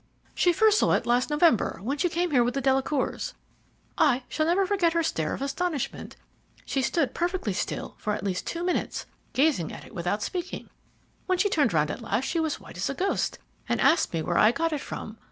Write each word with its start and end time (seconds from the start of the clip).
"She 0.33 0.51
first 0.51 0.79
saw 0.79 0.93
it 0.93 1.05
last 1.05 1.29
November, 1.29 1.77
when 1.83 1.99
she 1.99 2.09
came 2.09 2.31
here 2.31 2.43
with 2.43 2.55
the 2.55 2.59
Delacours. 2.61 3.35
I 3.99 4.23
shall 4.27 4.47
never 4.47 4.65
forget 4.65 4.93
her 4.93 5.03
stare 5.03 5.35
of 5.35 5.43
astonishment. 5.43 6.15
She 6.65 6.81
stood 6.81 7.13
perfectly 7.13 7.53
still 7.53 7.93
for 7.99 8.15
at 8.15 8.23
least 8.23 8.47
two 8.47 8.63
minutes, 8.63 9.05
gazing 9.33 9.71
at 9.71 9.85
it 9.85 9.93
without 9.93 10.23
speaking. 10.23 10.71
When 11.27 11.37
she 11.37 11.49
turned 11.49 11.71
round 11.71 11.91
at 11.91 12.01
last 12.01 12.25
she 12.25 12.39
was 12.39 12.55
as 12.55 12.59
white 12.59 12.77
as 12.77 12.89
a 12.89 12.95
ghost, 12.95 13.37
and 13.69 13.79
asked 13.79 14.11
me 14.11 14.23
where 14.23 14.39
I 14.39 14.51
got 14.51 14.73
it 14.73 14.81
from. 14.81 15.19